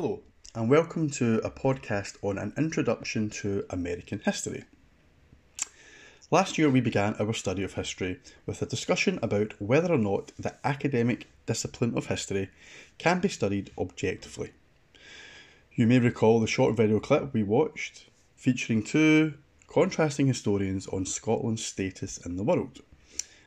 [0.00, 0.20] Hello,
[0.54, 4.62] and welcome to a podcast on an introduction to American history.
[6.30, 10.30] Last year, we began our study of history with a discussion about whether or not
[10.38, 12.48] the academic discipline of history
[12.98, 14.52] can be studied objectively.
[15.74, 18.06] You may recall the short video clip we watched
[18.36, 19.34] featuring two
[19.66, 22.82] contrasting historians on Scotland's status in the world,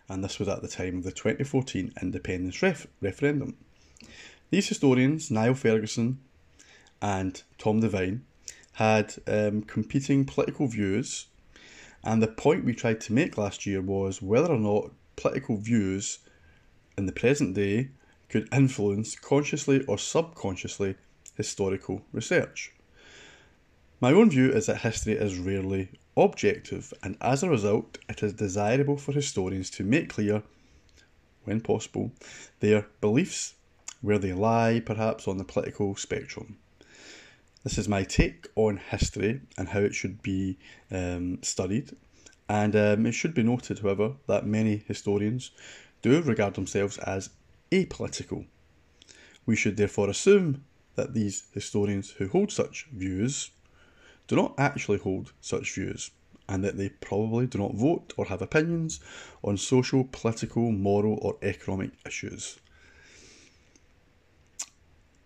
[0.10, 3.56] and this was at the time of the 2014 independence ref- referendum.
[4.50, 6.20] These historians, Niall Ferguson
[7.02, 8.26] and Tom Devine
[8.74, 11.28] had um, competing political views,
[12.04, 16.20] and the point we tried to make last year was whether or not political views
[16.98, 17.90] in the present day
[18.30, 20.96] could influence consciously or subconsciously
[21.36, 22.74] historical research.
[24.00, 28.34] My own view is that history is rarely objective, and as a result, it is
[28.34, 30.44] desirable for historians to make clear,
[31.44, 32.12] when possible,
[32.62, 33.56] their beliefs,
[34.02, 36.58] where they lie perhaps on the political spectrum.
[37.64, 40.58] This is my take on history and how it should be
[40.90, 41.92] um, studied.
[42.50, 45.52] And um, it should be noted, however, that many historians
[46.02, 47.30] do regard themselves as
[47.72, 48.46] apolitical.
[49.46, 50.64] We should therefore assume
[50.96, 53.52] that these historians who hold such views
[54.28, 56.12] do not actually hold such views,
[56.50, 59.00] and that they probably do not vote or have opinions
[59.44, 62.60] on social, political, moral, or economic issues.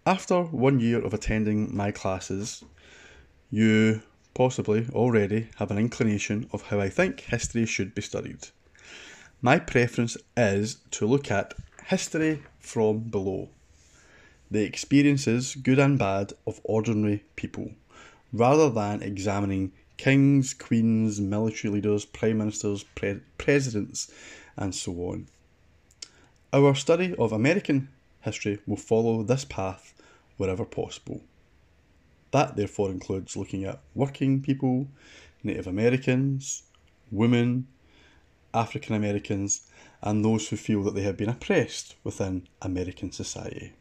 [0.08, 2.64] After one year of attending my classes,
[3.50, 4.04] you
[4.36, 8.50] possibly already have an inclination of how I think history should be studied.
[9.42, 11.56] My preference is to look at
[11.88, 13.50] history from below,
[14.52, 17.72] the experiences, good and bad, of ordinary people,
[18.32, 24.12] rather than examining kings, queens, military leaders, prime ministers, pre- presidents,
[24.56, 25.30] and so on.
[26.54, 27.90] Our study of American
[28.22, 29.95] history will follow this path
[30.38, 31.22] wherever possible.
[32.32, 34.88] That therefore includes looking at working people,
[35.44, 36.64] Native Americans,
[37.12, 37.68] women,
[38.54, 39.62] African Americans,
[40.02, 43.74] and those who feel that they have been oppressed within American society.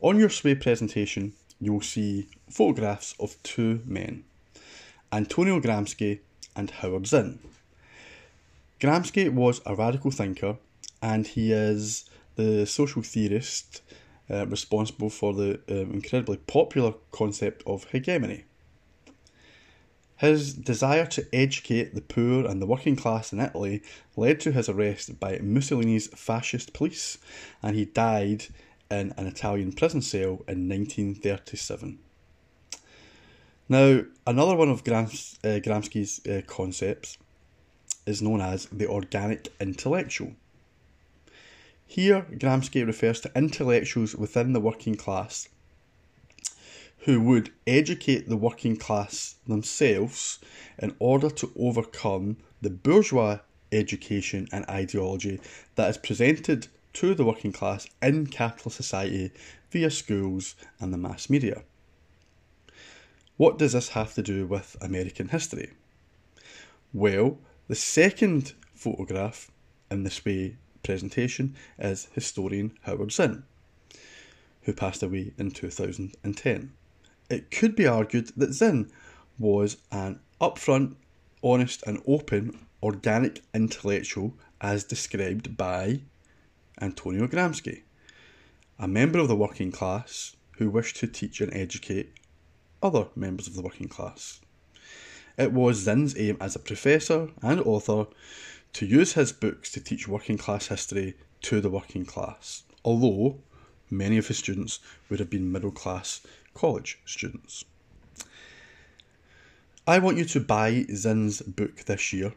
[0.00, 4.24] On your Sway presentation, you'll see photographs of two men
[5.12, 6.20] Antonio Gramsci
[6.56, 7.38] and Howard Zinn.
[8.80, 10.56] Gramsci was a radical thinker
[11.00, 13.82] and he is the social theorist
[14.32, 18.44] uh, responsible for the um, incredibly popular concept of hegemony.
[20.16, 23.82] His desire to educate the poor and the working class in Italy
[24.16, 27.18] led to his arrest by Mussolini's fascist police,
[27.60, 28.46] and he died
[28.88, 31.98] in an Italian prison cell in 1937.
[33.68, 37.18] Now, another one of Grams, uh, Gramsci's uh, concepts
[38.06, 40.32] is known as the organic intellectual.
[41.92, 45.50] Here, Gramsci refers to intellectuals within the working class
[47.00, 50.38] who would educate the working class themselves
[50.78, 55.38] in order to overcome the bourgeois education and ideology
[55.74, 59.30] that is presented to the working class in capitalist society
[59.70, 61.62] via schools and the mass media.
[63.36, 65.72] What does this have to do with American history?
[66.94, 67.36] Well,
[67.68, 69.50] the second photograph
[69.90, 73.44] in this Sway presentation is historian Howard Zinn,
[74.62, 76.72] who passed away in 2010.
[77.30, 78.90] It could be argued that Zinn
[79.38, 80.94] was an upfront,
[81.42, 86.00] honest, and open organic intellectual as described by
[86.80, 87.82] Antonio Gramsci,
[88.78, 92.12] a member of the working class who wished to teach and educate
[92.82, 94.40] other members of the working class.
[95.38, 98.06] It was Zinn's aim as a professor and author
[98.74, 103.38] to use his books to teach working class history to the working class, although
[103.90, 106.20] many of his students would have been middle class
[106.54, 107.64] college students.
[109.86, 112.32] I want you to buy Zinn's book this year.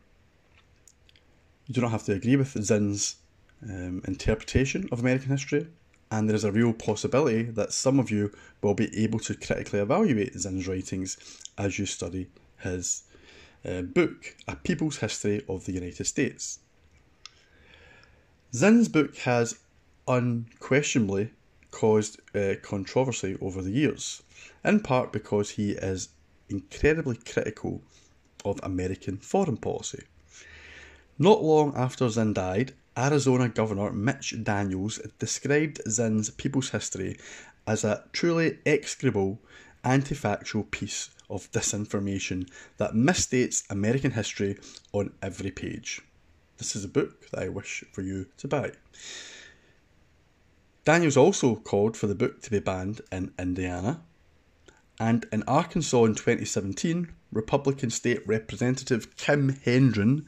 [1.67, 3.15] You do not have to agree with Zinn's
[3.63, 5.67] um, interpretation of American history,
[6.11, 9.79] and there is a real possibility that some of you will be able to critically
[9.79, 11.17] evaluate Zinn's writings
[11.57, 12.27] as you study
[12.59, 13.03] his
[13.67, 16.59] uh, book, A People's History of the United States.
[18.53, 19.59] Zinn's book has
[20.07, 21.31] unquestionably
[21.71, 24.23] caused uh, controversy over the years,
[24.63, 26.09] in part because he is
[26.49, 27.81] incredibly critical
[28.45, 30.03] of American foreign policy.
[31.17, 37.17] Not long after Zinn died, Arizona Governor Mitch Daniels described Zinn's People's History
[37.67, 39.39] as a truly execrable,
[39.83, 44.57] anti-factual piece of disinformation that misstates American history
[44.93, 46.01] on every page.
[46.57, 48.71] This is a book that I wish for you to buy.
[50.85, 54.01] Daniels also called for the book to be banned in Indiana.
[54.99, 60.25] And in Arkansas in 2017, Republican State Representative Kim Hendren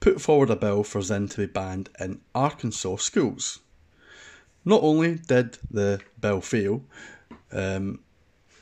[0.00, 3.60] put forward a bill for Zinn to be banned in Arkansas schools.
[4.64, 6.82] Not only did the bill fail
[7.52, 8.00] um,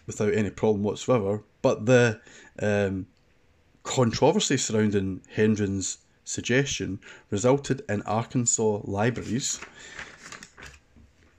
[0.07, 2.21] without any problem whatsoever, but the
[2.61, 3.07] um,
[3.83, 7.01] controversy surrounding Hendren's suggestion
[7.31, 9.61] resulted in Arkansas libraries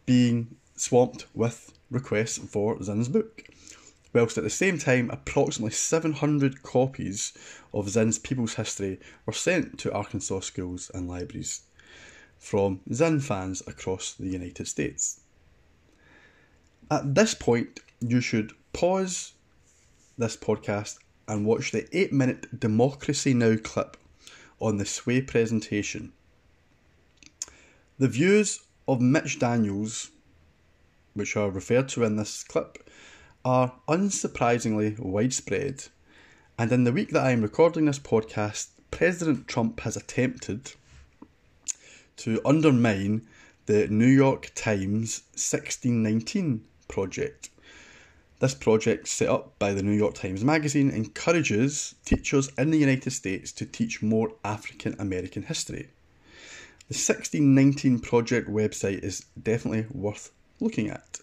[0.06, 3.44] being swamped with requests for Zinn's book,
[4.14, 7.34] whilst at the same time approximately 700 copies
[7.74, 11.62] of Zinn's People's History were sent to Arkansas schools and libraries
[12.40, 15.20] from Zinn fans across the United States.
[16.90, 19.34] At this point, you should pause
[20.20, 20.98] this podcast
[21.30, 23.56] and watch the 8 minute Democracy Now!
[23.56, 23.96] clip
[24.60, 26.12] on the Sway presentation.
[27.98, 30.12] The views of Mitch Daniels,
[31.14, 32.90] which are referred to in this clip,
[33.46, 35.86] are unsurprisingly widespread,
[36.58, 40.74] and in the week that I am recording this podcast, President Trump has attempted
[42.18, 43.26] to undermine
[43.68, 47.52] the New York Times 1619 project.
[48.40, 53.12] This project, set up by the New York Times Magazine, encourages teachers in the United
[53.12, 55.90] States to teach more African American history.
[56.88, 60.32] The 1619 project website is definitely worth
[60.62, 61.20] looking at.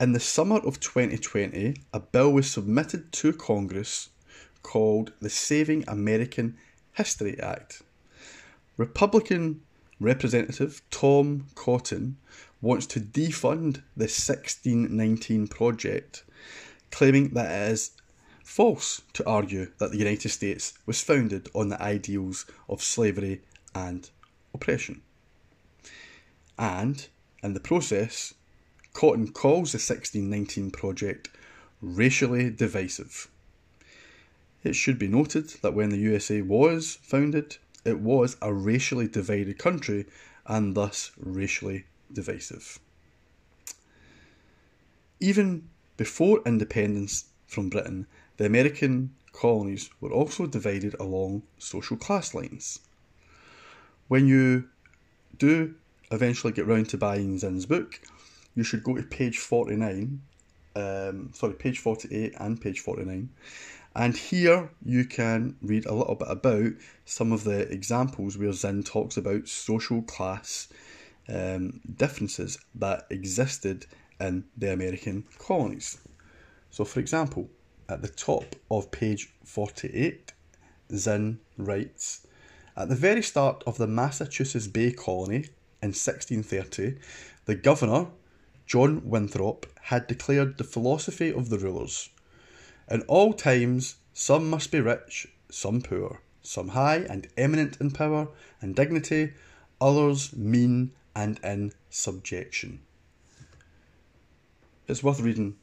[0.00, 4.08] In the summer of 2020, a bill was submitted to Congress
[4.64, 6.56] called the Saving American
[6.94, 7.82] History Act.
[8.76, 9.60] Republican
[10.00, 12.16] Representative Tom Cotton
[12.64, 16.24] wants to defund the 1619 project,
[16.90, 17.90] claiming that it is
[18.42, 23.42] false to argue that the United States was founded on the ideals of slavery
[23.74, 24.08] and
[24.54, 25.02] oppression.
[26.58, 27.06] And,
[27.42, 28.32] in the process,
[28.94, 31.28] Cotton calls the 1619 project
[31.82, 33.28] racially divisive.
[34.62, 39.58] It should be noted that when the USA was founded, it was a racially divided
[39.58, 40.06] country
[40.46, 41.84] and thus racially
[42.14, 42.78] divisive.
[45.20, 48.06] Even before independence from Britain,
[48.36, 52.80] the American colonies were also divided along social class lines.
[54.08, 54.68] When you
[55.38, 55.74] do
[56.10, 58.00] eventually get round to buying Zinn's book,
[58.54, 60.20] you should go to page 49,
[60.76, 63.28] um, sorry, page 48 and page 49,
[63.96, 66.72] and here you can read a little bit about
[67.04, 70.68] some of the examples where Zinn talks about social class
[71.28, 73.86] um, differences that existed
[74.20, 75.98] in the American colonies.
[76.70, 77.48] So, for example,
[77.88, 80.32] at the top of page 48,
[80.94, 82.26] Zinn writes
[82.76, 85.46] At the very start of the Massachusetts Bay Colony
[85.82, 86.98] in 1630,
[87.44, 88.06] the governor,
[88.66, 92.08] John Winthrop, had declared the philosophy of the rulers
[92.90, 98.28] in all times, some must be rich, some poor, some high and eminent in power
[98.60, 99.32] and dignity,
[99.80, 102.80] others mean and in subjection.
[104.88, 105.56] It's worth reading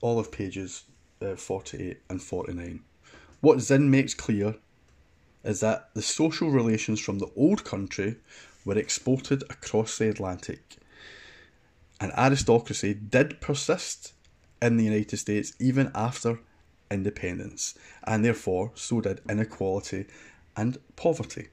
[0.00, 0.84] all of pages
[1.22, 2.80] uh, 48 and 49.
[3.40, 4.56] What Zinn makes clear
[5.44, 8.16] is that the social relations from the old country
[8.64, 10.76] were exported across the Atlantic.
[12.00, 14.12] And aristocracy did persist
[14.60, 16.40] in the United States even after
[16.90, 20.06] independence, and therefore so did inequality
[20.56, 21.48] and poverty.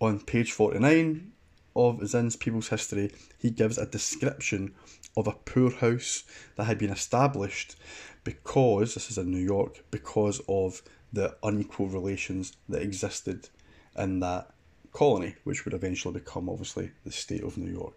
[0.00, 1.32] On page 49
[1.74, 4.74] of Zinn's People's History, he gives a description
[5.16, 6.24] of a poorhouse
[6.56, 7.76] that had been established
[8.24, 13.48] because, this is in New York, because of the unequal relations that existed
[13.96, 14.50] in that
[14.92, 17.96] colony, which would eventually become obviously the state of New York.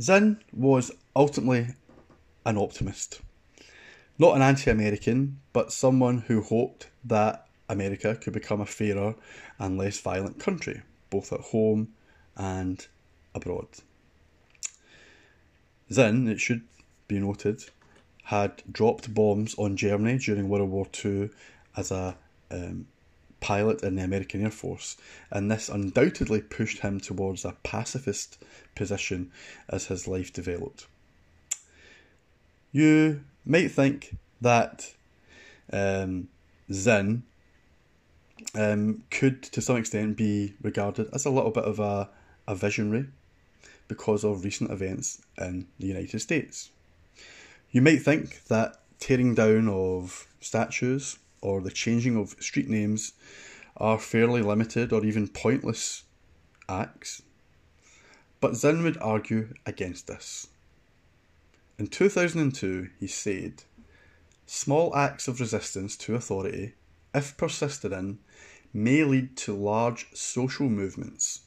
[0.00, 1.68] Zinn was ultimately
[2.46, 3.20] an optimist.
[4.18, 9.14] Not an anti American, but someone who hoped that America could become a fairer
[9.58, 11.92] and less violent country, both at home
[12.36, 12.86] and
[13.34, 13.68] abroad.
[15.92, 16.62] Zinn, it should
[17.06, 17.64] be noted,
[18.24, 21.30] had dropped bombs on Germany during World War II
[21.76, 22.16] as a
[22.50, 22.86] um,
[23.40, 24.96] pilot in the American Air Force,
[25.30, 28.42] and this undoubtedly pushed him towards a pacifist
[28.74, 29.30] position
[29.68, 30.86] as his life developed.
[32.70, 34.94] You might think that
[35.72, 36.28] um,
[36.72, 37.24] Zinn
[38.54, 42.10] um, could, to some extent, be regarded as a little bit of a,
[42.46, 43.06] a visionary
[43.88, 46.70] because of recent events in the United States.
[47.70, 53.12] You might think that tearing down of statues or the changing of street names
[53.76, 56.04] are fairly limited or even pointless
[56.68, 57.22] acts.
[58.40, 60.48] But Zinn would argue against this.
[61.78, 63.64] In 2002, he said,
[64.46, 66.74] Small acts of resistance to authority,
[67.14, 68.18] if persisted in,
[68.72, 71.42] may lead to large social movements.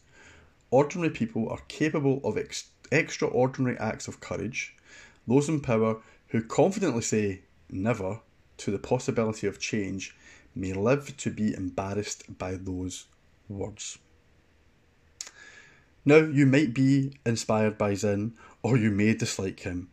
[0.69, 4.75] Ordinary people are capable of ex- extraordinary acts of courage.
[5.27, 8.21] Those in power who confidently say never
[8.57, 10.15] to the possibility of change
[10.53, 13.05] may live to be embarrassed by those
[13.49, 13.97] words.
[16.05, 19.89] Now, you might be inspired by Zinn or you may dislike him,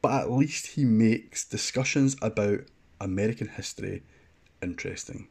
[0.00, 2.60] but at least he makes discussions about
[3.00, 4.04] American history
[4.64, 5.28] interesting.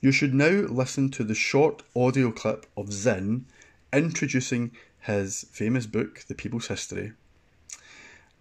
[0.00, 3.46] You should now listen to the short audio clip of Zinn
[3.92, 7.12] introducing his famous book, The People's History.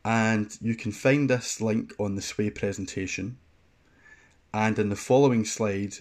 [0.04, 3.38] And you can find this link on the Sway presentation.
[4.54, 5.94] And in the following slide,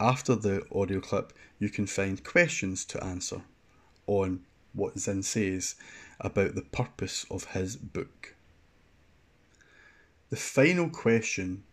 [0.00, 3.42] after the audio clip, you can find questions to answer
[4.06, 4.40] on
[4.72, 5.76] what Zinn says
[6.20, 8.34] about the purpose of his book.
[10.30, 11.64] The final question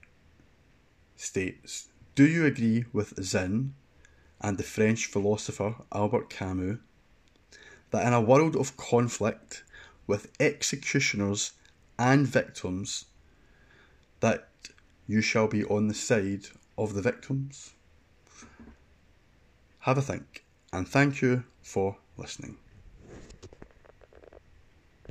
[1.20, 3.74] states Do you agree with Zinn
[4.42, 6.80] and the French philosopher Albert Camus
[7.92, 9.64] that in a world of conflict
[10.08, 11.54] with executioners
[11.98, 13.06] and victims,
[14.22, 14.50] that
[15.08, 16.48] you shall be on the side
[16.78, 17.74] of the victims?
[19.80, 22.58] Have a think, and thank you for listening.